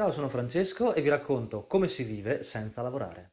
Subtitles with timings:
[0.00, 3.32] Ciao, sono Francesco e vi racconto come si vive senza lavorare.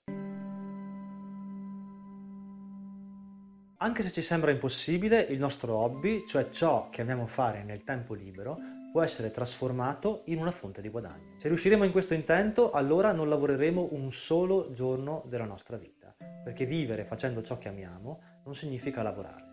[3.77, 8.13] Anche se ci sembra impossibile, il nostro hobby, cioè ciò che amiamo fare nel tempo
[8.13, 8.57] libero,
[8.91, 11.37] può essere trasformato in una fonte di guadagno.
[11.39, 16.13] Se riusciremo in questo intento, allora non lavoreremo un solo giorno della nostra vita,
[16.43, 19.45] perché vivere facendo ciò che amiamo non significa lavorare.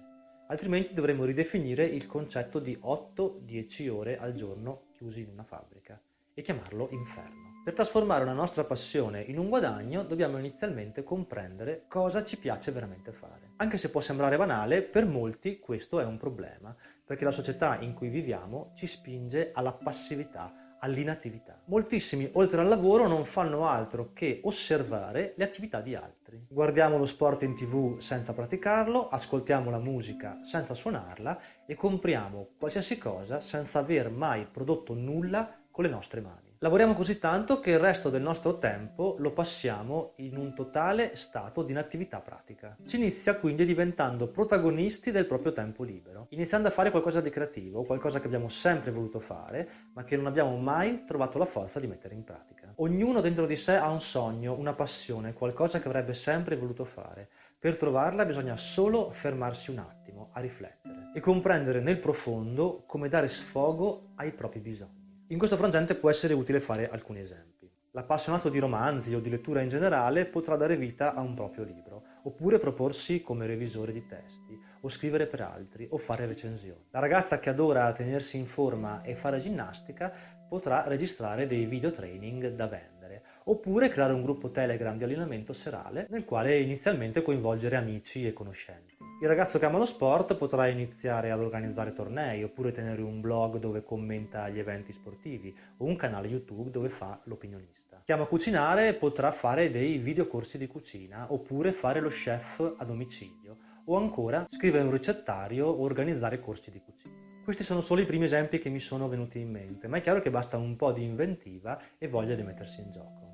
[0.48, 5.96] Altrimenti dovremmo ridefinire il concetto di 8-10 ore al giorno chiusi in una fabbrica
[6.34, 7.44] e chiamarlo inferno.
[7.64, 13.10] Per trasformare una nostra passione in un guadagno dobbiamo inizialmente comprendere cosa ci piace veramente
[13.10, 13.52] fare.
[13.56, 17.94] Anche se può sembrare banale, per molti questo è un problema, perché la società in
[17.94, 21.58] cui viviamo ci spinge alla passività, all'inattività.
[21.64, 26.44] Moltissimi, oltre al lavoro, non fanno altro che osservare le attività di altri.
[26.46, 32.98] Guardiamo lo sport in tv senza praticarlo, ascoltiamo la musica senza suonarla e compriamo qualsiasi
[32.98, 36.54] cosa senza aver mai prodotto nulla con le nostre mani.
[36.58, 41.64] Lavoriamo così tanto che il resto del nostro tempo lo passiamo in un totale stato
[41.64, 42.76] di inattività pratica.
[42.84, 47.82] Si inizia quindi diventando protagonisti del proprio tempo libero, iniziando a fare qualcosa di creativo,
[47.82, 51.88] qualcosa che abbiamo sempre voluto fare, ma che non abbiamo mai trovato la forza di
[51.88, 52.72] mettere in pratica.
[52.76, 57.28] Ognuno dentro di sé ha un sogno, una passione, qualcosa che avrebbe sempre voluto fare.
[57.58, 63.26] Per trovarla bisogna solo fermarsi un attimo a riflettere e comprendere nel profondo come dare
[63.26, 65.03] sfogo ai propri bisogni.
[65.34, 67.68] In questo frangente può essere utile fare alcuni esempi.
[67.90, 72.04] L'appassionato di romanzi o di lettura in generale potrà dare vita a un proprio libro,
[72.22, 76.86] oppure proporsi come revisore di testi, o scrivere per altri, o fare recensioni.
[76.92, 80.12] La ragazza che adora tenersi in forma e fare ginnastica
[80.48, 86.06] potrà registrare dei video training da vendere, oppure creare un gruppo Telegram di allenamento serale
[86.10, 88.93] nel quale inizialmente coinvolgere amici e conoscenti.
[89.24, 93.56] Il ragazzo che ama lo sport potrà iniziare ad organizzare tornei oppure tenere un blog
[93.56, 98.02] dove commenta gli eventi sportivi o un canale YouTube dove fa l'opinionista.
[98.04, 103.56] Chi ama cucinare potrà fare dei videocorsi di cucina oppure fare lo chef a domicilio
[103.86, 107.14] o ancora scrivere un ricettario o organizzare corsi di cucina.
[107.44, 110.20] Questi sono solo i primi esempi che mi sono venuti in mente, ma è chiaro
[110.20, 113.33] che basta un po' di inventiva e voglia di mettersi in gioco.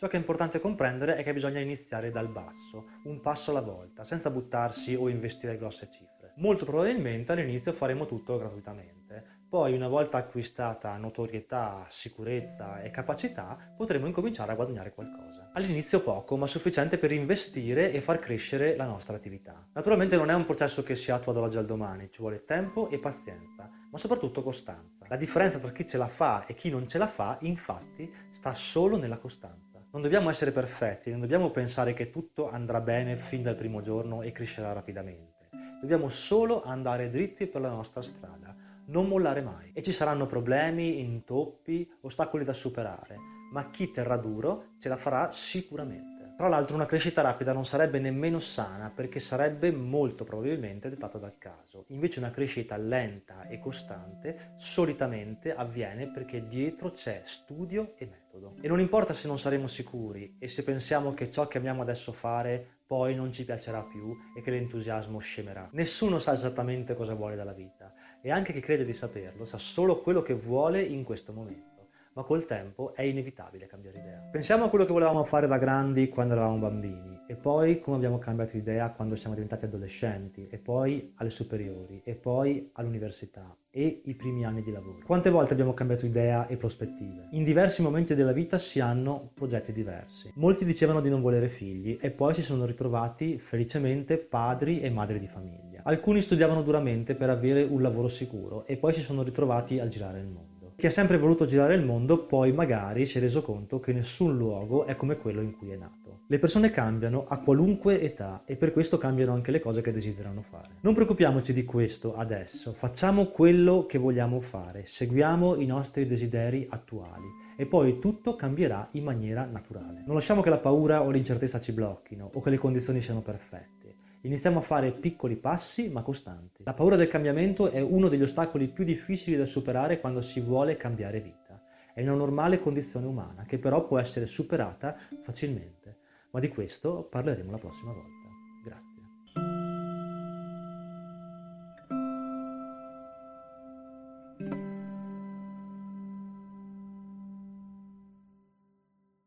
[0.00, 4.02] Ciò che è importante comprendere è che bisogna iniziare dal basso, un passo alla volta,
[4.02, 6.32] senza buttarsi o investire grosse cifre.
[6.36, 14.06] Molto probabilmente all'inizio faremo tutto gratuitamente, poi una volta acquistata notorietà, sicurezza e capacità potremo
[14.06, 15.50] incominciare a guadagnare qualcosa.
[15.52, 19.68] All'inizio poco, ma sufficiente per investire e far crescere la nostra attività.
[19.74, 22.98] Naturalmente non è un processo che si attua dall'oggi al domani, ci vuole tempo e
[22.98, 25.04] pazienza, ma soprattutto costanza.
[25.08, 28.54] La differenza tra chi ce la fa e chi non ce la fa, infatti, sta
[28.54, 29.69] solo nella costanza.
[29.92, 34.22] Non dobbiamo essere perfetti, non dobbiamo pensare che tutto andrà bene fin dal primo giorno
[34.22, 35.48] e crescerà rapidamente.
[35.80, 38.54] Dobbiamo solo andare dritti per la nostra strada,
[38.86, 39.72] non mollare mai.
[39.74, 43.16] E ci saranno problemi, intoppi, ostacoli da superare,
[43.50, 46.09] ma chi terrà duro ce la farà sicuramente.
[46.40, 51.36] Tra l'altro una crescita rapida non sarebbe nemmeno sana perché sarebbe molto probabilmente dettata dal
[51.36, 51.84] caso.
[51.88, 58.54] Invece una crescita lenta e costante solitamente avviene perché dietro c'è studio e metodo.
[58.62, 62.10] E non importa se non saremo sicuri e se pensiamo che ciò che amiamo adesso
[62.10, 65.68] fare poi non ci piacerà più e che l'entusiasmo scemerà.
[65.72, 69.98] Nessuno sa esattamente cosa vuole dalla vita e anche chi crede di saperlo sa solo
[69.98, 71.79] quello che vuole in questo momento
[72.20, 74.28] ma col tempo è inevitabile cambiare idea.
[74.30, 78.18] Pensiamo a quello che volevamo fare da grandi quando eravamo bambini e poi come abbiamo
[78.18, 84.14] cambiato idea quando siamo diventati adolescenti e poi alle superiori e poi all'università e i
[84.14, 84.98] primi anni di lavoro.
[85.06, 87.28] Quante volte abbiamo cambiato idea e prospettive?
[87.30, 90.30] In diversi momenti della vita si hanno progetti diversi.
[90.34, 95.18] Molti dicevano di non volere figli e poi si sono ritrovati felicemente padri e madri
[95.18, 95.80] di famiglia.
[95.84, 100.18] Alcuni studiavano duramente per avere un lavoro sicuro e poi si sono ritrovati a girare
[100.18, 100.49] il mondo.
[100.80, 104.38] Chi ha sempre voluto girare il mondo poi magari si è reso conto che nessun
[104.38, 106.20] luogo è come quello in cui è nato.
[106.26, 110.40] Le persone cambiano a qualunque età e per questo cambiano anche le cose che desiderano
[110.40, 110.68] fare.
[110.80, 117.26] Non preoccupiamoci di questo adesso, facciamo quello che vogliamo fare, seguiamo i nostri desideri attuali
[117.58, 120.02] e poi tutto cambierà in maniera naturale.
[120.06, 123.79] Non lasciamo che la paura o l'incertezza ci blocchino o che le condizioni siano perfette.
[124.22, 126.62] Iniziamo a fare piccoli passi ma costanti.
[126.64, 130.76] La paura del cambiamento è uno degli ostacoli più difficili da superare quando si vuole
[130.76, 131.62] cambiare vita.
[131.94, 136.00] È una normale condizione umana che però può essere superata facilmente.
[136.32, 138.19] Ma di questo parleremo la prossima volta.